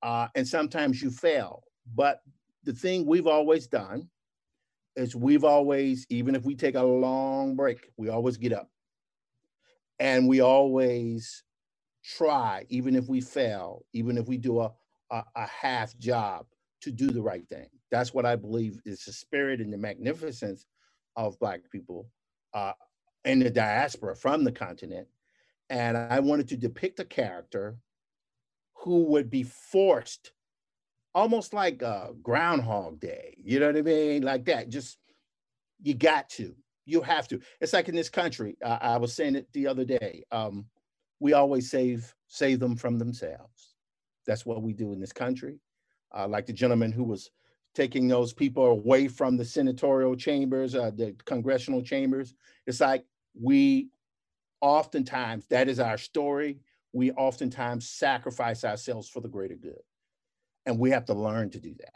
uh, 0.03 0.29
and 0.35 0.47
sometimes 0.47 1.03
you 1.03 1.11
fail. 1.11 1.63
But 1.95 2.21
the 2.65 2.73
thing 2.73 3.07
we've 3.07 3.27
always 3.27 3.67
done 3.67 4.09
is 4.97 5.15
we've 5.15 5.45
always, 5.45 6.07
even 6.11 6.35
if 6.35 6.45
we 6.45 6.55
take 6.55 6.75
a 6.75 6.83
long 6.83 7.57
break, 7.57 7.91
we 7.97 8.09
always 8.09 8.37
get 8.37 8.53
up 8.53 8.69
and 9.99 10.29
we 10.29 10.41
always 10.41 11.45
try, 12.05 12.65
even 12.69 12.95
if 12.97 13.09
we 13.09 13.21
fail, 13.21 13.85
even 13.93 14.19
if 14.19 14.27
we 14.27 14.37
do 14.37 14.61
a, 14.61 14.73
a, 15.11 15.23
a 15.37 15.47
half 15.47 15.97
job, 15.99 16.47
to 16.81 16.93
do 16.93 17.09
the 17.11 17.23
right 17.23 17.49
thing. 17.49 17.67
That's 17.91 18.15
what 18.15 18.27
I 18.27 18.37
believe 18.37 18.81
is 18.85 19.05
the 19.05 19.13
spirit 19.13 19.61
and 19.61 19.73
the 19.73 19.79
magnificence 19.79 20.67
of 21.17 21.39
Black 21.41 21.61
people 21.73 22.09
uh, 22.55 22.73
in 23.25 23.41
the 23.41 23.51
diaspora 23.51 24.15
from 24.15 24.45
the 24.45 24.53
continent. 24.53 25.09
And 25.71 25.97
I 25.97 26.21
wanted 26.21 26.49
to 26.49 26.57
depict 26.57 27.01
a 27.01 27.05
character 27.05 27.77
who 28.81 29.05
would 29.05 29.31
be 29.31 29.43
forced 29.43 30.33
almost 31.15 31.53
like 31.53 31.83
a 31.83 32.11
groundhog 32.23 33.01
day 33.01 33.35
you 33.39 33.59
know 33.59 33.67
what 33.67 33.77
i 33.77 33.83
mean? 33.83 34.23
Like 34.23 34.45
that 34.47 34.69
just 34.69 34.99
you 35.83 35.95
got 35.95 36.29
to 36.31 36.55
you 36.85 37.03
have 37.03 37.29
to. 37.29 37.39
It's 37.61 37.75
like 37.75 37.89
in 37.89 37.95
this 37.95 38.09
country 38.09 38.57
uh, 38.65 38.79
i 38.81 38.97
was 38.97 39.15
saying 39.15 39.37
it 39.37 39.49
the 39.53 39.67
other 39.67 39.85
day 39.85 40.25
um, 40.33 40.67
we 41.21 41.33
always 41.33 41.71
save 41.71 42.15
save 42.29 42.61
them 42.61 42.77
from 42.77 42.99
themselves. 42.99 43.75
That's 44.27 44.45
what 44.45 44.63
we 44.63 44.73
do 44.73 44.93
in 44.93 45.01
this 45.01 45.13
country. 45.13 45.59
Uh, 46.15 46.29
like 46.29 46.47
the 46.47 46.53
gentleman 46.53 46.93
who 46.93 47.05
was 47.05 47.31
taking 47.75 48.09
those 48.09 48.33
people 48.33 48.67
away 48.67 49.09
from 49.09 49.37
the 49.37 49.45
senatorial 49.45 50.17
chambers 50.17 50.75
uh, 50.75 50.91
the 50.95 51.15
congressional 51.25 51.83
chambers. 51.83 52.35
It's 52.67 52.81
like 52.81 53.05
we 53.41 53.89
oftentimes 54.61 55.47
that 55.47 55.69
is 55.69 55.79
our 55.79 55.99
story 55.99 56.59
we 56.99 57.13
oftentimes 57.13 57.89
sacrifice 57.89 58.65
ourselves 58.65 59.09
for 59.09 59.21
the 59.21 59.29
greater 59.29 59.55
good. 59.55 59.81
And 60.67 60.81
we 60.81 60.91
have 60.91 61.05
to 61.07 61.15
learn 61.15 61.51
to 61.51 61.61
do 61.61 61.73
that. 61.79 61.95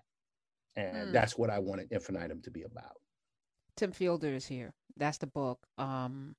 And 0.77 1.09
mm. 1.09 1.13
that's 1.13 1.37
what 1.37 1.51
I 1.51 1.59
wanted 1.59 1.91
Infinitum 1.91 2.41
to 2.43 2.51
be 2.53 2.63
about. 2.63 2.97
Tim 3.77 3.91
Fielder 3.91 4.29
is 4.29 4.47
here. 4.47 4.73
That's 4.97 5.19
the 5.19 5.27
book. 5.27 5.59
Um, 5.77 6.37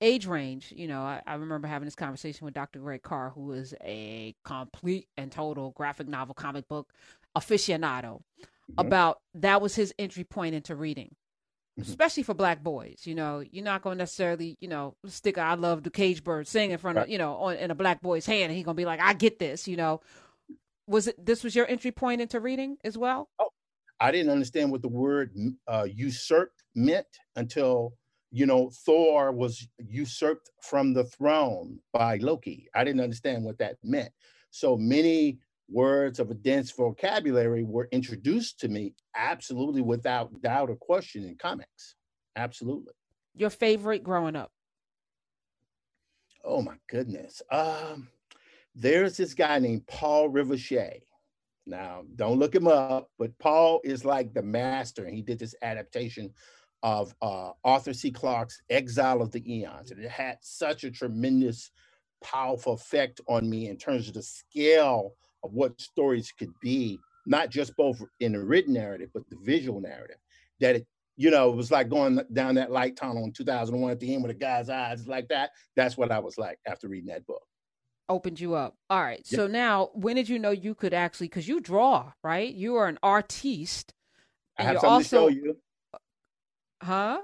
age 0.00 0.26
range, 0.26 0.72
you 0.74 0.88
know, 0.88 1.02
I, 1.02 1.20
I, 1.26 1.34
remember 1.34 1.68
having 1.68 1.84
this 1.84 1.94
conversation 1.94 2.46
with 2.46 2.54
Dr. 2.54 2.78
Greg 2.78 3.02
Carr, 3.02 3.30
who 3.30 3.52
is 3.52 3.74
a 3.84 4.34
complete 4.42 5.08
and 5.18 5.30
total 5.30 5.72
graphic 5.72 6.08
novel 6.08 6.34
comic 6.34 6.66
book 6.66 6.90
aficionado, 7.36 8.22
mm-hmm. 8.40 8.74
about 8.78 9.18
that 9.34 9.60
was 9.60 9.74
his 9.74 9.92
entry 9.98 10.24
point 10.24 10.54
into 10.54 10.74
reading. 10.74 11.14
Mm-hmm. 11.78 11.90
especially 11.90 12.22
for 12.24 12.34
black 12.34 12.62
boys. 12.62 13.02
You 13.04 13.14
know, 13.14 13.44
you're 13.52 13.64
not 13.64 13.82
going 13.82 13.98
to 13.98 14.02
necessarily, 14.02 14.56
you 14.60 14.66
know, 14.66 14.96
stick 15.06 15.36
a 15.36 15.42
"I 15.42 15.54
love 15.54 15.84
the 15.84 15.90
cage 15.90 16.24
bird" 16.24 16.48
sing 16.48 16.72
in 16.72 16.78
front 16.78 16.98
of, 16.98 17.08
you 17.08 17.18
know, 17.18 17.34
on, 17.34 17.56
in 17.56 17.70
a 17.70 17.74
black 17.74 18.00
boy's 18.02 18.26
hand, 18.26 18.44
and 18.44 18.52
he's 18.54 18.64
gonna 18.64 18.74
be 18.74 18.84
like, 18.84 19.00
"I 19.00 19.12
get 19.12 19.38
this." 19.38 19.68
You 19.68 19.76
know, 19.76 20.00
was 20.88 21.06
it 21.06 21.24
this 21.24 21.44
was 21.44 21.54
your 21.54 21.68
entry 21.68 21.92
point 21.92 22.20
into 22.20 22.40
reading 22.40 22.78
as 22.82 22.98
well? 22.98 23.28
Oh, 23.38 23.50
I 24.00 24.10
didn't 24.10 24.30
understand 24.30 24.72
what 24.72 24.82
the 24.82 24.88
word 24.88 25.32
uh, 25.68 25.86
usurped 25.88 26.64
meant 26.74 27.06
until 27.36 27.92
you 28.32 28.46
know 28.46 28.70
Thor 28.84 29.30
was 29.30 29.68
usurped 29.78 30.50
from 30.62 30.94
the 30.94 31.04
throne 31.04 31.78
by 31.92 32.16
Loki. 32.16 32.66
I 32.74 32.82
didn't 32.82 33.02
understand 33.02 33.44
what 33.44 33.58
that 33.58 33.76
meant. 33.84 34.10
So 34.50 34.76
many 34.76 35.38
words 35.70 36.18
of 36.18 36.30
a 36.30 36.34
dense 36.34 36.70
vocabulary 36.70 37.62
were 37.62 37.88
introduced 37.92 38.60
to 38.60 38.68
me 38.68 38.94
absolutely 39.14 39.82
without 39.82 40.40
doubt 40.40 40.70
or 40.70 40.76
question 40.76 41.24
in 41.24 41.36
comics. 41.36 41.94
Absolutely. 42.36 42.92
Your 43.34 43.50
favorite 43.50 44.02
growing 44.02 44.36
up? 44.36 44.50
Oh 46.44 46.62
my 46.62 46.76
goodness. 46.88 47.42
Um, 47.50 48.08
there's 48.74 49.16
this 49.16 49.34
guy 49.34 49.58
named 49.58 49.86
Paul 49.86 50.30
Rivoche. 50.30 51.02
Now, 51.66 52.02
don't 52.16 52.38
look 52.38 52.54
him 52.54 52.66
up, 52.66 53.10
but 53.18 53.38
Paul 53.38 53.80
is 53.84 54.04
like 54.04 54.32
the 54.32 54.42
master, 54.42 55.04
and 55.04 55.14
he 55.14 55.20
did 55.20 55.38
this 55.38 55.54
adaptation 55.60 56.32
of 56.82 57.14
uh, 57.20 57.50
Arthur 57.64 57.92
C. 57.92 58.10
Clarke's 58.10 58.62
Exile 58.70 59.20
of 59.20 59.32
the 59.32 59.42
Aeons. 59.52 59.90
And 59.90 60.02
it 60.02 60.10
had 60.10 60.38
such 60.40 60.84
a 60.84 60.90
tremendous, 60.90 61.70
powerful 62.22 62.74
effect 62.74 63.20
on 63.28 63.50
me 63.50 63.68
in 63.68 63.76
terms 63.76 64.08
of 64.08 64.14
the 64.14 64.22
scale 64.22 65.14
of 65.44 65.52
what 65.52 65.80
stories 65.80 66.32
could 66.32 66.52
be, 66.60 66.98
not 67.26 67.50
just 67.50 67.76
both 67.76 68.02
in 68.20 68.32
the 68.32 68.42
written 68.42 68.74
narrative, 68.74 69.10
but 69.12 69.28
the 69.30 69.36
visual 69.42 69.80
narrative. 69.80 70.16
That 70.60 70.76
it, 70.76 70.86
you 71.16 71.30
know, 71.30 71.50
it 71.50 71.56
was 71.56 71.70
like 71.70 71.88
going 71.88 72.20
down 72.32 72.54
that 72.56 72.70
light 72.70 72.96
tunnel 72.96 73.24
in 73.24 73.32
2001 73.32 73.90
at 73.90 74.00
the 74.00 74.14
end 74.14 74.22
with 74.22 74.30
a 74.30 74.34
guy's 74.34 74.70
eyes 74.70 75.06
like 75.06 75.28
that. 75.28 75.50
That's 75.76 75.96
what 75.96 76.12
I 76.12 76.18
was 76.18 76.38
like 76.38 76.58
after 76.66 76.88
reading 76.88 77.08
that 77.08 77.26
book. 77.26 77.42
Opened 78.08 78.40
you 78.40 78.54
up. 78.54 78.74
All 78.88 79.02
right. 79.02 79.26
So 79.26 79.46
now, 79.46 79.90
when 79.92 80.16
did 80.16 80.28
you 80.28 80.38
know 80.38 80.50
you 80.50 80.74
could 80.74 80.94
actually, 80.94 81.26
because 81.26 81.46
you 81.46 81.60
draw, 81.60 82.12
right? 82.24 82.52
You 82.52 82.76
are 82.76 82.86
an 82.86 82.98
artiste. 83.02 83.92
I 84.56 84.62
have 84.62 84.76
something 84.76 84.90
also, 84.90 85.28
to 85.28 85.34
show 85.34 85.40
you. 85.40 85.56
Huh? 86.82 87.20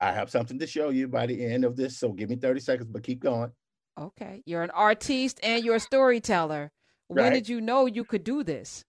I 0.00 0.12
have 0.12 0.28
something 0.28 0.58
to 0.58 0.66
show 0.66 0.90
you 0.90 1.08
by 1.08 1.26
the 1.26 1.42
end 1.42 1.64
of 1.64 1.74
this. 1.74 1.98
So 1.98 2.12
give 2.12 2.28
me 2.28 2.36
30 2.36 2.60
seconds, 2.60 2.90
but 2.90 3.02
keep 3.02 3.20
going. 3.20 3.50
Okay. 3.98 4.42
You're 4.44 4.62
an 4.62 4.70
artiste 4.70 5.40
and 5.42 5.64
you're 5.64 5.76
a 5.76 5.80
storyteller. 5.80 6.70
When 7.08 7.32
did 7.32 7.48
you 7.48 7.60
know 7.60 7.86
you 7.86 8.04
could 8.04 8.24
do 8.24 8.42
this? 8.42 8.84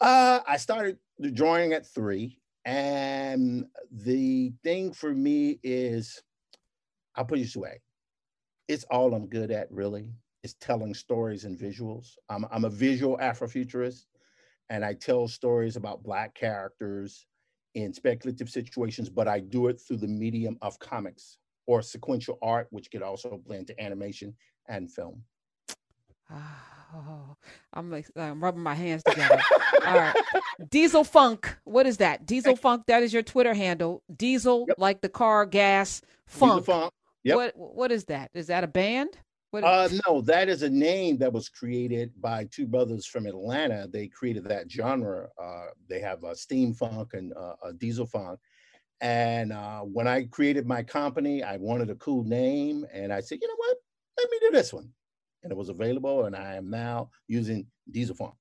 Uh, 0.00 0.40
I 0.46 0.56
started 0.56 0.98
drawing 1.34 1.72
at 1.72 1.86
three. 1.86 2.38
And 2.64 3.66
the 3.90 4.52
thing 4.62 4.92
for 4.92 5.12
me 5.12 5.58
is, 5.62 6.22
I'll 7.16 7.24
put 7.24 7.38
it 7.38 7.42
this 7.42 7.56
way 7.56 7.80
it's 8.68 8.84
all 8.84 9.14
I'm 9.14 9.26
good 9.26 9.50
at, 9.50 9.70
really, 9.70 10.14
is 10.44 10.54
telling 10.54 10.94
stories 10.94 11.44
and 11.44 11.58
visuals. 11.58 12.16
I'm, 12.28 12.46
I'm 12.50 12.64
a 12.64 12.70
visual 12.70 13.18
Afrofuturist, 13.18 14.06
and 14.70 14.84
I 14.84 14.94
tell 14.94 15.28
stories 15.28 15.76
about 15.76 16.02
Black 16.02 16.34
characters 16.34 17.26
in 17.74 17.92
speculative 17.92 18.48
situations, 18.48 19.10
but 19.10 19.28
I 19.28 19.40
do 19.40 19.66
it 19.66 19.80
through 19.80 19.98
the 19.98 20.08
medium 20.08 20.58
of 20.62 20.78
comics 20.78 21.38
or 21.66 21.82
sequential 21.82 22.38
art, 22.40 22.68
which 22.70 22.90
could 22.90 23.02
also 23.02 23.40
blend 23.44 23.66
to 23.66 23.80
animation 23.82 24.34
and 24.68 24.90
film. 24.90 25.22
Oh, 26.94 27.36
I'm 27.72 27.90
like 27.90 28.06
I'm 28.16 28.42
rubbing 28.42 28.62
my 28.62 28.74
hands 28.74 29.02
together. 29.02 29.40
All 29.86 29.94
right, 29.94 30.16
Diesel 30.70 31.04
Funk. 31.04 31.56
What 31.64 31.86
is 31.86 31.98
that? 31.98 32.26
Diesel 32.26 32.56
Funk. 32.56 32.84
That 32.86 33.02
is 33.02 33.12
your 33.12 33.22
Twitter 33.22 33.54
handle. 33.54 34.02
Diesel, 34.14 34.66
yep. 34.68 34.76
like 34.78 35.00
the 35.00 35.08
car 35.08 35.46
gas. 35.46 36.02
Funk. 36.26 36.60
Diesel 36.60 36.74
Funk. 36.74 36.92
Yep. 37.24 37.36
What 37.36 37.52
What 37.56 37.92
is 37.92 38.04
that? 38.06 38.30
Is 38.34 38.48
that 38.48 38.64
a 38.64 38.68
band? 38.68 39.16
What 39.50 39.64
uh, 39.64 39.88
no, 40.06 40.22
that 40.22 40.48
is 40.48 40.62
a 40.62 40.70
name 40.70 41.18
that 41.18 41.32
was 41.32 41.48
created 41.50 42.10
by 42.20 42.48
two 42.50 42.66
brothers 42.66 43.04
from 43.04 43.26
Atlanta. 43.26 43.86
They 43.86 44.08
created 44.08 44.44
that 44.44 44.70
genre. 44.70 45.28
Uh, 45.40 45.66
they 45.90 46.00
have 46.00 46.24
a 46.24 46.34
steam 46.34 46.72
funk 46.72 47.12
and 47.12 47.34
uh, 47.34 47.54
a 47.62 47.72
diesel 47.74 48.06
funk. 48.06 48.40
And 49.02 49.52
uh, 49.52 49.80
when 49.80 50.08
I 50.08 50.24
created 50.24 50.66
my 50.66 50.82
company, 50.82 51.42
I 51.42 51.58
wanted 51.58 51.90
a 51.90 51.96
cool 51.96 52.24
name, 52.24 52.86
and 52.92 53.12
I 53.12 53.20
said, 53.20 53.40
you 53.42 53.48
know 53.48 53.54
what? 53.56 53.76
Let 54.16 54.30
me 54.30 54.38
do 54.40 54.50
this 54.52 54.72
one 54.72 54.90
and 55.42 55.52
it 55.52 55.56
was 55.56 55.68
available, 55.68 56.24
and 56.24 56.36
I 56.36 56.54
am 56.54 56.70
now 56.70 57.10
using 57.28 57.66
Diesel 57.90 58.14
Funk. 58.14 58.34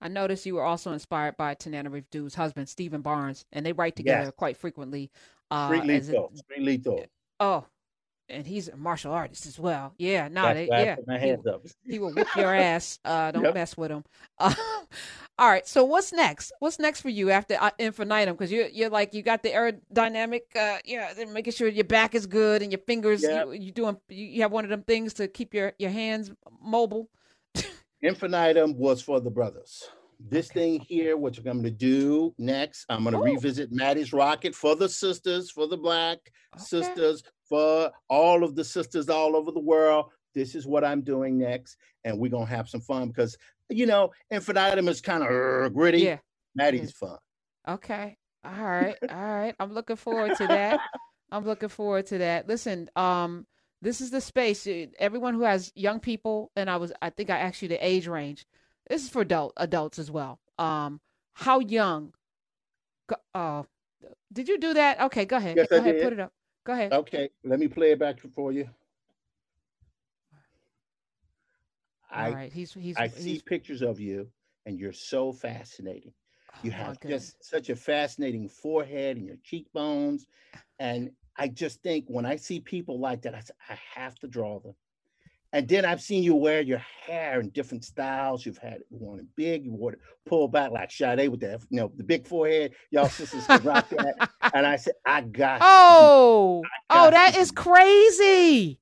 I 0.00 0.08
noticed 0.08 0.46
you 0.46 0.56
were 0.56 0.64
also 0.64 0.92
inspired 0.92 1.36
by 1.36 1.54
Tananarive 1.54 2.04
Due 2.10 2.28
husband, 2.34 2.68
Steven 2.68 3.02
Barnes, 3.02 3.44
and 3.52 3.64
they 3.64 3.72
write 3.72 3.96
together 3.96 4.24
yes. 4.24 4.32
quite 4.36 4.56
frequently. 4.56 5.10
Uh, 5.50 5.68
Street 5.68 5.84
Lethal. 5.84 6.30
A, 6.34 6.36
Street 6.36 6.62
Lethal. 6.62 7.06
Oh, 7.38 7.64
and 8.28 8.46
he's 8.46 8.68
a 8.68 8.76
martial 8.76 9.12
artist 9.12 9.46
as 9.46 9.58
well. 9.58 9.94
Yeah, 9.98 10.28
no, 10.28 10.42
nah, 10.42 10.54
they, 10.54 10.66
yeah. 10.66 10.96
My 11.06 11.18
hands 11.18 11.42
he, 11.44 11.50
up. 11.50 11.66
he 11.86 11.98
will 11.98 12.12
whip 12.12 12.28
your 12.36 12.54
ass. 12.54 12.98
Uh, 13.04 13.30
don't 13.30 13.44
yep. 13.44 13.54
mess 13.54 13.76
with 13.76 13.90
him. 13.90 14.04
Uh, 14.38 14.54
all 15.38 15.48
right. 15.48 15.66
So 15.66 15.84
what's 15.84 16.12
next? 16.12 16.52
What's 16.58 16.78
next 16.78 17.00
for 17.00 17.08
you 17.08 17.30
after 17.30 17.56
uh, 17.58 17.70
Infinitum? 17.78 18.34
Because 18.34 18.52
you're 18.52 18.68
you're 18.68 18.90
like 18.90 19.14
you 19.14 19.22
got 19.22 19.42
the 19.42 19.50
aerodynamic. 19.50 20.42
Uh, 20.54 20.78
yeah, 20.84 21.12
making 21.32 21.54
sure 21.54 21.68
your 21.68 21.84
back 21.84 22.14
is 22.14 22.26
good 22.26 22.62
and 22.62 22.70
your 22.70 22.80
fingers. 22.86 23.22
Yep. 23.22 23.46
You, 23.46 23.52
you 23.54 23.72
doing. 23.72 23.96
You 24.08 24.42
have 24.42 24.52
one 24.52 24.64
of 24.64 24.70
them 24.70 24.82
things 24.82 25.14
to 25.14 25.28
keep 25.28 25.54
your 25.54 25.72
your 25.78 25.90
hands 25.90 26.30
mobile. 26.60 27.08
Infinitum 28.02 28.76
was 28.76 29.00
for 29.00 29.20
the 29.20 29.30
brothers. 29.30 29.88
This 30.28 30.48
thing 30.48 30.78
here, 30.80 31.16
what 31.16 31.36
you're 31.36 31.44
going 31.44 31.64
to 31.64 31.70
do 31.70 32.32
next, 32.38 32.86
I'm 32.88 33.02
going 33.02 33.14
to 33.14 33.20
revisit 33.20 33.72
Matty's 33.72 34.12
Rocket 34.12 34.54
for 34.54 34.76
the 34.76 34.88
sisters, 34.88 35.50
for 35.50 35.66
the 35.66 35.76
black 35.76 36.18
okay. 36.54 36.62
sisters, 36.62 37.24
for 37.48 37.90
all 38.08 38.44
of 38.44 38.54
the 38.54 38.62
sisters 38.62 39.08
all 39.08 39.34
over 39.34 39.50
the 39.50 39.58
world. 39.58 40.06
This 40.34 40.54
is 40.54 40.66
what 40.66 40.84
I'm 40.84 41.02
doing 41.02 41.38
next, 41.38 41.76
and 42.04 42.18
we're 42.18 42.30
gonna 42.30 42.46
have 42.46 42.68
some 42.68 42.80
fun 42.80 43.08
because 43.08 43.36
you 43.72 43.86
know, 43.86 44.12
infinitum 44.30 44.88
is 44.88 45.00
kind 45.00 45.22
of 45.22 45.30
uh, 45.30 45.68
gritty. 45.68 46.00
Yeah, 46.00 46.18
Matty's 46.54 46.92
fun. 46.92 47.18
Okay, 47.66 48.16
all 48.44 48.52
right, 48.52 48.96
all 49.10 49.16
right. 49.16 49.54
I'm 49.58 49.72
looking 49.72 49.96
forward 49.96 50.36
to 50.36 50.46
that. 50.46 50.80
I'm 51.30 51.44
looking 51.44 51.68
forward 51.68 52.06
to 52.06 52.18
that. 52.18 52.48
Listen, 52.48 52.90
um, 52.96 53.46
this 53.80 54.00
is 54.00 54.10
the 54.10 54.20
space. 54.20 54.68
Everyone 54.98 55.34
who 55.34 55.42
has 55.42 55.72
young 55.74 56.00
people, 56.00 56.50
and 56.56 56.68
I 56.68 56.76
was, 56.76 56.92
I 57.00 57.10
think 57.10 57.30
I 57.30 57.38
asked 57.38 57.62
you 57.62 57.68
the 57.68 57.84
age 57.84 58.06
range. 58.06 58.46
This 58.88 59.04
is 59.04 59.10
for 59.10 59.22
adult 59.22 59.52
adults 59.56 59.98
as 59.98 60.10
well. 60.10 60.38
Um, 60.58 61.00
how 61.32 61.60
young? 61.60 62.12
Uh, 63.34 63.62
did 64.32 64.48
you 64.48 64.58
do 64.58 64.74
that? 64.74 65.00
Okay, 65.00 65.24
go 65.24 65.36
ahead. 65.36 65.56
Yes, 65.56 65.68
go 65.68 65.76
I 65.76 65.78
ahead, 65.78 65.94
did. 65.94 66.02
put 66.04 66.12
it 66.12 66.20
up. 66.20 66.32
Go 66.64 66.72
ahead. 66.72 66.92
Okay, 66.92 67.30
let 67.44 67.58
me 67.58 67.68
play 67.68 67.92
it 67.92 67.98
back 67.98 68.18
for 68.34 68.52
you. 68.52 68.68
All 72.01 72.01
I, 72.12 72.30
right. 72.30 72.52
He's 72.52 72.72
he's 72.72 72.96
I 72.96 73.08
he's, 73.08 73.22
see 73.22 73.42
pictures 73.44 73.82
of 73.82 74.00
you 74.00 74.28
and 74.66 74.78
you're 74.78 74.92
so 74.92 75.32
fascinating. 75.32 76.12
Oh, 76.54 76.58
you 76.62 76.70
have 76.70 76.98
just 77.00 77.42
such 77.44 77.70
a 77.70 77.76
fascinating 77.76 78.48
forehead 78.48 79.16
and 79.16 79.26
your 79.26 79.38
cheekbones. 79.42 80.26
And 80.78 81.10
I 81.36 81.48
just 81.48 81.82
think 81.82 82.04
when 82.08 82.26
I 82.26 82.36
see 82.36 82.60
people 82.60 83.00
like 83.00 83.22
that, 83.22 83.34
I, 83.34 83.42
I 83.72 83.78
have 83.94 84.14
to 84.20 84.28
draw 84.28 84.60
them. 84.60 84.74
And 85.54 85.68
then 85.68 85.84
I've 85.84 86.00
seen 86.00 86.22
you 86.22 86.34
wear 86.34 86.62
your 86.62 86.82
hair 87.06 87.38
in 87.40 87.50
different 87.50 87.84
styles. 87.84 88.46
You've 88.46 88.58
had 88.58 88.74
it 88.74 88.86
worn 88.90 89.20
it 89.20 89.26
big, 89.36 89.64
you 89.64 89.72
wore 89.72 89.92
it 89.92 89.98
pulled 90.24 90.52
back 90.52 90.70
like 90.70 90.90
Sade 90.90 91.28
with 91.28 91.40
that, 91.40 91.60
you 91.68 91.78
know, 91.78 91.92
the 91.94 92.04
big 92.04 92.26
forehead. 92.26 92.72
Y'all 92.90 93.08
sisters 93.08 93.46
can 93.46 93.62
rock 93.62 93.88
that. 93.90 94.30
And 94.54 94.66
I 94.66 94.76
said, 94.76 94.94
I 95.06 95.22
got 95.22 95.60
Oh, 95.62 96.62
I 96.64 96.78
oh, 96.90 96.94
got 96.94 97.08
oh, 97.08 97.10
that 97.12 97.34
you. 97.34 97.40
is 97.40 97.50
crazy. 97.50 98.80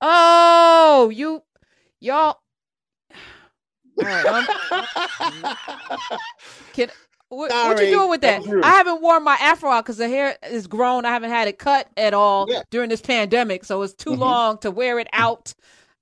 Oh, 0.00 1.10
you 1.12 1.42
y'all. 2.00 2.38
Right, 3.96 4.46
can 6.72 6.90
what, 7.28 7.50
what, 7.50 7.80
you 7.82 7.90
doing 7.90 8.10
with 8.10 8.20
that? 8.20 8.42
I 8.62 8.70
haven't 8.70 9.02
worn 9.02 9.24
my 9.24 9.36
afro 9.40 9.70
out 9.70 9.84
because 9.84 9.96
the 9.96 10.08
hair 10.08 10.36
is 10.48 10.68
grown. 10.68 11.04
I 11.04 11.10
haven't 11.10 11.30
had 11.30 11.48
it 11.48 11.58
cut 11.58 11.88
at 11.96 12.14
all 12.14 12.46
yeah. 12.48 12.62
during 12.70 12.88
this 12.88 13.00
pandemic, 13.00 13.64
so 13.64 13.82
it's 13.82 13.94
too 13.94 14.10
mm-hmm. 14.10 14.20
long 14.20 14.58
to 14.58 14.70
wear 14.70 15.00
it 15.00 15.08
out 15.12 15.52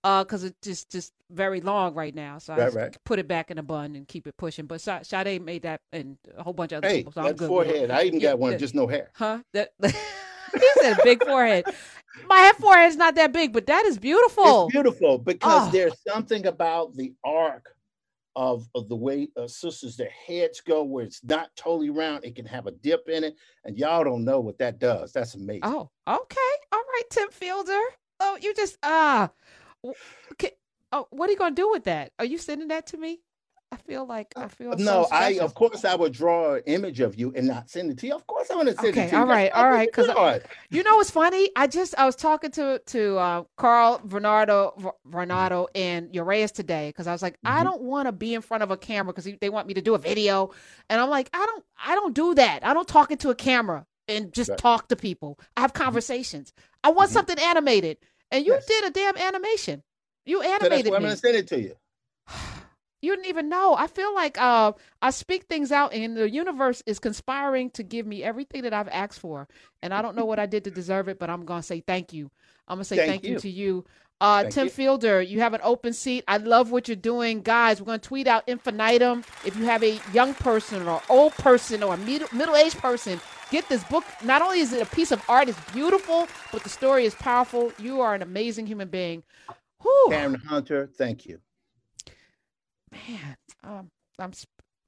because 0.03 0.45
uh, 0.45 0.49
it's 0.49 0.59
just 0.63 0.91
just 0.91 1.13
very 1.31 1.63
long 1.63 1.95
right 1.95 2.15
now. 2.15 2.37
So 2.39 2.53
I 2.53 2.69
right. 2.69 2.97
put 3.05 3.19
it 3.19 3.27
back 3.27 3.51
in 3.51 3.57
a 3.57 3.63
bun 3.63 3.97
and 3.97 4.07
keep 4.07 4.27
it 4.27 4.37
pushing. 4.37 4.67
But 4.67 4.83
Sa- 4.83 5.03
Sade 5.03 5.41
made 5.43 5.63
that 5.63 5.81
and 5.93 6.19
a 6.37 6.43
whole 6.43 6.53
bunch 6.53 6.73
of 6.73 6.79
other 6.79 6.89
hey, 6.89 6.99
people. 6.99 7.13
So 7.13 7.23
that 7.23 7.39
forehead. 7.39 7.91
I 7.91 8.03
even 8.03 8.21
yeah, 8.21 8.31
got 8.31 8.39
one, 8.39 8.59
just 8.59 8.75
no 8.75 8.87
hair. 8.87 9.11
Huh? 9.15 9.39
That 9.55 9.71
he 9.83 10.69
said 10.81 10.99
big 11.05 11.25
forehead. 11.25 11.65
My 12.29 12.53
forehead 12.61 12.91
is 12.91 12.97
not 12.97 13.15
that 13.15 13.33
big, 13.33 13.55
but 13.55 13.67
that 13.67 13.87
is 13.87 13.99
beautiful. 13.99 14.67
It's 14.67 14.73
beautiful 14.73 15.19
because 15.19 15.69
oh. 15.69 15.71
there's 15.71 15.95
something 16.07 16.47
about 16.47 16.95
the 16.95 17.15
arc 17.25 17.75
of, 18.37 18.69
of 18.75 18.89
the 18.89 18.97
way 18.97 19.29
uh, 19.37 19.47
sisters 19.47 19.97
their 19.97 20.11
heads 20.27 20.61
go 20.61 20.83
where 20.83 21.05
it's 21.05 21.23
not 21.25 21.55
totally 21.57 21.91
round 21.91 22.25
it 22.25 22.35
can 22.35 22.47
have 22.47 22.67
a 22.67 22.73
dip 22.73 23.09
in 23.09 23.25
it 23.25 23.37
and 23.65 23.79
y'all 23.79 24.05
don't 24.05 24.25
know 24.25 24.41
what 24.41 24.59
that 24.59 24.79
does 24.79 25.13
that's 25.13 25.35
amazing 25.35 25.61
oh 25.65 25.91
okay 26.09 26.53
all 26.73 26.79
right 26.95 27.11
tim 27.11 27.31
fielder 27.31 27.81
oh 28.21 28.39
you 28.41 28.55
just 28.55 28.77
ah 28.83 29.31
Okay. 30.33 30.53
Oh, 30.93 31.07
what 31.11 31.29
are 31.29 31.33
you 31.33 31.39
gonna 31.39 31.55
do 31.55 31.71
with 31.71 31.85
that? 31.85 32.13
Are 32.19 32.25
you 32.25 32.39
sending 32.39 32.69
that 32.69 32.87
to 32.89 32.97
me? 32.97 33.21
I 33.75 33.77
feel 33.79 34.07
like 34.07 34.33
I 34.37 34.47
feel 34.47 34.71
no. 34.77 35.05
So 35.05 35.09
I 35.11 35.39
of 35.41 35.55
course 35.55 35.85
I 35.85 35.97
would 35.97 36.13
draw 36.13 36.55
an 36.55 36.63
image 36.67 37.01
of 37.01 37.17
you 37.17 37.33
and 37.35 37.49
not 37.49 37.69
send 37.69 37.91
it 37.91 37.99
to 37.99 38.07
you. 38.07 38.15
Of 38.15 38.25
course 38.29 38.49
I 38.49 38.55
want 38.55 38.69
to 38.69 38.75
send 38.77 38.89
okay, 38.89 39.07
it 39.07 39.11
to 39.11 39.17
you. 39.17 39.21
All 39.21 39.27
right, 39.27 39.51
all 39.51 39.69
right. 39.69 39.89
Because 39.89 40.41
you 40.71 40.85
know 40.85 40.97
what's 40.97 41.11
funny? 41.11 41.51
I 41.57 41.67
just 41.67 41.95
I 41.99 42.07
was 42.07 42.15
talking 42.15 42.53
to 42.53 42.81
to 42.87 43.17
uh, 43.17 43.45
Carl 43.57 44.01
Bernardo 44.05 44.95
Bernardo 45.05 45.67
and 45.75 46.15
Urias 46.15 46.53
today 46.53 46.91
because 46.91 47.09
I 47.09 47.13
was 47.13 47.21
like 47.21 47.35
mm-hmm. 47.35 47.59
I 47.59 47.65
don't 47.65 47.83
want 47.83 48.07
to 48.07 48.13
be 48.13 48.33
in 48.35 48.43
front 48.43 48.63
of 48.63 48.71
a 48.71 48.77
camera 48.77 49.13
because 49.13 49.29
they 49.41 49.51
want 49.51 49.67
me 49.67 49.75
to 49.75 49.83
do 49.83 49.95
a 49.95 49.99
video, 49.99 50.51
and 50.89 51.01
I'm 51.01 51.11
like 51.11 51.29
I 51.33 51.45
don't 51.45 51.65
I 51.85 51.97
don't 51.97 52.15
do 52.15 52.35
that. 52.37 52.65
I 52.65 52.75
don't 52.75 52.87
talk 52.87 53.11
into 53.11 53.31
a 53.31 53.35
camera 53.35 53.87
and 54.07 54.33
just 54.33 54.51
right. 54.51 54.59
talk 54.59 54.89
to 54.89 54.97
people. 54.97 55.41
I 55.57 55.63
have 55.63 55.73
mm-hmm. 55.73 55.83
conversations. 55.83 56.53
I 56.85 56.91
want 56.91 57.09
mm-hmm. 57.09 57.15
something 57.15 57.39
animated, 57.41 57.99
and 58.31 58.47
you 58.47 58.53
yes. 58.53 58.67
did 58.67 58.85
a 58.85 58.91
damn 58.91 59.17
animation. 59.17 59.83
You 60.27 60.43
animated 60.43 60.63
so 60.63 60.69
that's 60.69 60.91
why 60.91 60.97
I'm 60.97 61.03
gonna 61.03 61.17
send 61.17 61.37
it 61.37 61.49
to 61.49 61.61
you. 61.61 61.75
You 63.05 63.15
didn't 63.15 63.29
even 63.29 63.51
know. 63.51 63.75
I 63.75 63.87
feel 63.87 64.15
like 64.15 64.41
uh, 64.41 64.73
I 65.03 65.11
speak 65.11 65.45
things 65.45 65.71
out, 65.71 65.93
and 65.93 66.17
the 66.17 66.31
universe 66.31 66.83
is 66.87 66.99
conspiring 66.99 67.69
to 67.73 67.83
give 67.83 68.07
me 68.07 68.23
everything 68.23 68.63
that 68.63 68.73
I've 68.73 68.89
asked 68.89 69.21
for. 69.21 69.47
And 69.83 69.93
I 69.93 70.01
don't 70.01 70.17
know 70.17 70.25
what 70.25 70.39
I 70.39 70.47
did 70.47 70.65
to 70.65 70.71
deserve 70.71 71.09
it, 71.09 71.19
but 71.19 71.29
I'm 71.29 71.45
gonna 71.45 71.63
say 71.63 71.81
thank 71.81 72.15
you. 72.15 72.31
I'm 72.67 72.77
gonna 72.77 72.85
say 72.85 72.97
thank, 72.97 73.11
thank 73.11 73.25
you. 73.25 73.33
you. 73.33 73.39
to 73.41 73.51
you. 73.51 73.85
Uh, 74.23 74.45
Tim 74.45 74.69
you. 74.69 74.71
Fielder, 74.71 75.21
you 75.21 75.41
have 75.41 75.53
an 75.53 75.61
open 75.63 75.93
seat. 75.93 76.25
I 76.27 76.39
love 76.39 76.71
what 76.71 76.89
you're 76.89 76.97
doing, 76.97 77.43
guys. 77.43 77.79
We're 77.79 77.87
gonna 77.87 77.99
tweet 77.99 78.27
out 78.27 78.49
infinitum. 78.49 79.23
If 79.45 79.55
you 79.55 79.65
have 79.65 79.83
a 79.83 80.01
young 80.15 80.33
person 80.33 80.89
or 80.89 81.03
old 81.11 81.35
person 81.35 81.83
or 81.83 81.93
a 81.93 81.99
middle 81.99 82.57
aged 82.57 82.79
person, 82.79 83.21
get 83.51 83.69
this 83.69 83.85
book. 83.85 84.05
Not 84.23 84.41
only 84.41 84.61
is 84.61 84.73
it 84.73 84.81
a 84.81 84.97
piece 84.97 85.13
of 85.13 85.23
art, 85.29 85.51
it's 85.51 85.61
beautiful, 85.73 86.27
but 86.53 86.63
the 86.63 86.71
story 86.71 87.05
is 87.05 87.15
powerful. 87.15 87.71
You 87.79 88.01
are 88.01 88.15
an 88.15 88.23
amazing 88.23 88.67
human 88.67 88.89
being. 88.89 89.25
Whew. 89.83 90.07
Karen 90.09 90.37
Hunter, 90.37 90.87
thank 90.87 91.27
you 91.27 91.39
man, 93.09 93.37
um, 93.63 93.91
I'm 94.19 94.33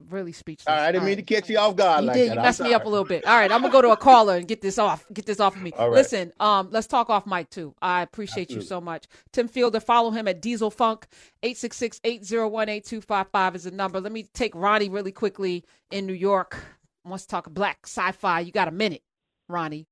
really 0.09 0.31
speechless. 0.31 0.67
All 0.67 0.75
right, 0.75 0.83
I 0.83 0.91
didn't 0.91 1.01
All 1.01 1.07
mean 1.07 1.17
right. 1.17 1.27
to 1.27 1.35
catch 1.35 1.49
you 1.49 1.57
off 1.57 1.75
guard. 1.75 2.01
You 2.01 2.07
like 2.07 2.15
did. 2.15 2.29
That. 2.29 2.35
You 2.35 2.41
messed 2.41 2.61
me 2.61 2.73
up 2.73 2.85
a 2.85 2.89
little 2.89 3.05
bit. 3.05 3.25
All 3.25 3.35
right, 3.35 3.51
I'm 3.51 3.61
gonna 3.61 3.73
go 3.73 3.81
to 3.81 3.89
a 3.91 3.97
caller 3.97 4.35
and 4.35 4.47
get 4.47 4.61
this 4.61 4.77
off. 4.77 5.05
Get 5.13 5.25
this 5.25 5.39
off 5.39 5.55
of 5.55 5.61
me. 5.61 5.71
All 5.73 5.89
right. 5.89 5.97
Listen, 5.97 6.31
um, 6.39 6.69
let's 6.71 6.87
talk 6.87 7.09
off 7.09 7.25
mic 7.25 7.49
too. 7.49 7.73
I 7.81 8.01
appreciate 8.03 8.43
Absolutely. 8.43 8.65
you 8.65 8.67
so 8.67 8.81
much, 8.81 9.05
Tim 9.33 9.47
Fielder. 9.47 9.79
Follow 9.79 10.11
him 10.11 10.27
at 10.27 10.41
Diesel 10.41 10.69
Funk. 10.71 11.07
866-801-8255 11.43 13.55
is 13.55 13.63
the 13.63 13.71
number. 13.71 13.99
Let 13.99 14.11
me 14.11 14.23
take 14.33 14.53
Ronnie 14.55 14.89
really 14.89 15.11
quickly 15.11 15.63
in 15.91 16.05
New 16.05 16.13
York. 16.13 16.57
Wants 17.05 17.25
to 17.25 17.29
talk 17.29 17.49
black 17.49 17.79
sci-fi. 17.85 18.41
You 18.41 18.51
got 18.51 18.67
a 18.67 18.71
minute, 18.71 19.01
Ronnie? 19.47 19.87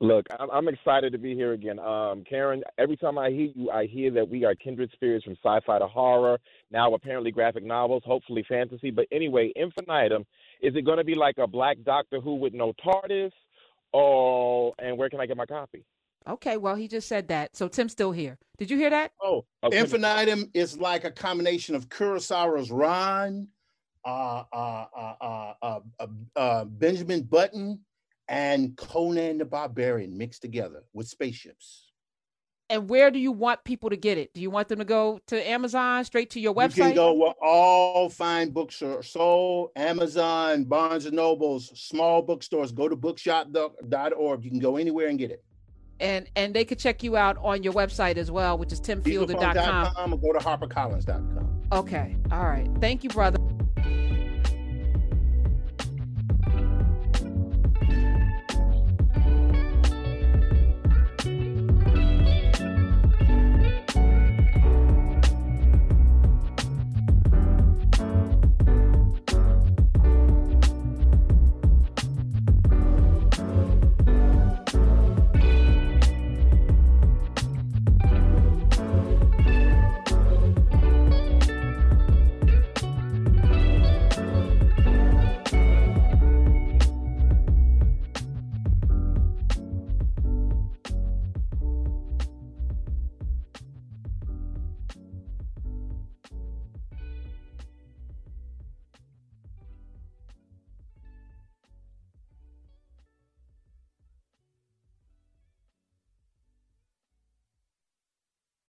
Look, 0.00 0.26
I'm 0.38 0.68
excited 0.68 1.12
to 1.12 1.18
be 1.18 1.34
here 1.34 1.52
again. 1.52 1.78
Um, 1.78 2.22
Karen, 2.28 2.62
every 2.78 2.96
time 2.96 3.18
I 3.18 3.30
hear 3.30 3.48
you, 3.54 3.70
I 3.70 3.86
hear 3.86 4.12
that 4.12 4.28
we 4.28 4.44
are 4.44 4.54
kindred 4.54 4.90
spirits 4.92 5.24
from 5.24 5.36
sci 5.44 5.60
fi 5.66 5.78
to 5.78 5.86
horror, 5.86 6.38
now 6.70 6.94
apparently 6.94 7.32
graphic 7.32 7.64
novels, 7.64 8.02
hopefully 8.06 8.44
fantasy. 8.48 8.90
But 8.90 9.06
anyway, 9.10 9.52
Infinitum, 9.56 10.24
is 10.60 10.76
it 10.76 10.84
going 10.84 10.98
to 10.98 11.04
be 11.04 11.16
like 11.16 11.38
a 11.38 11.48
black 11.48 11.78
Doctor 11.84 12.20
Who 12.20 12.36
with 12.36 12.52
no 12.52 12.72
TARDIS? 12.84 13.32
Or, 13.92 14.72
and 14.78 14.96
where 14.96 15.10
can 15.10 15.20
I 15.20 15.26
get 15.26 15.36
my 15.36 15.46
copy? 15.46 15.84
Okay, 16.28 16.56
well, 16.56 16.76
he 16.76 16.88
just 16.88 17.08
said 17.08 17.28
that. 17.28 17.56
So 17.56 17.68
Tim's 17.68 17.92
still 17.92 18.12
here. 18.12 18.38
Did 18.58 18.70
you 18.70 18.76
hear 18.76 18.90
that? 18.90 19.12
Oh, 19.22 19.44
okay. 19.64 19.78
Infinitum 19.78 20.50
is 20.54 20.78
like 20.78 21.04
a 21.04 21.10
combination 21.10 21.74
of 21.74 21.88
Kurosawa's 21.88 22.70
Ran, 22.70 23.48
uh, 24.04 24.44
uh, 24.52 24.86
uh, 25.60 25.80
uh, 26.36 26.64
Benjamin 26.64 27.22
Button, 27.22 27.80
and 28.32 28.74
Conan 28.78 29.38
the 29.38 29.44
Barbarian 29.44 30.16
mixed 30.16 30.40
together 30.40 30.82
with 30.94 31.06
spaceships. 31.06 31.90
And 32.70 32.88
where 32.88 33.10
do 33.10 33.18
you 33.18 33.30
want 33.30 33.62
people 33.64 33.90
to 33.90 33.96
get 33.96 34.16
it? 34.16 34.32
Do 34.32 34.40
you 34.40 34.48
want 34.48 34.68
them 34.68 34.78
to 34.78 34.86
go 34.86 35.20
to 35.26 35.46
Amazon, 35.46 36.02
straight 36.04 36.30
to 36.30 36.40
your 36.40 36.54
website? 36.54 36.76
You 36.76 36.82
can 36.84 36.94
go 36.94 37.12
where 37.12 37.34
all 37.42 38.08
fine 38.08 38.48
books 38.48 38.80
are 38.80 39.02
sold. 39.02 39.72
Amazon, 39.76 40.64
Barnes 40.64 41.04
and 41.04 41.14
Nobles, 41.14 41.78
small 41.78 42.22
bookstores. 42.22 42.72
Go 42.72 42.88
to 42.88 42.96
bookshop.org. 42.96 44.44
You 44.44 44.50
can 44.50 44.58
go 44.58 44.78
anywhere 44.78 45.08
and 45.08 45.18
get 45.18 45.30
it. 45.30 45.44
And 46.00 46.26
and 46.34 46.54
they 46.54 46.64
could 46.64 46.78
check 46.78 47.02
you 47.02 47.18
out 47.18 47.36
on 47.42 47.62
your 47.62 47.74
website 47.74 48.16
as 48.16 48.30
well, 48.30 48.56
which 48.56 48.72
is 48.72 48.80
timfielder.com. 48.80 50.14
Or 50.14 50.16
go 50.16 50.32
to 50.32 50.38
harpercollins.com. 50.38 51.62
Okay. 51.72 52.16
All 52.32 52.46
right. 52.46 52.68
Thank 52.80 53.04
you, 53.04 53.10
brother. 53.10 53.38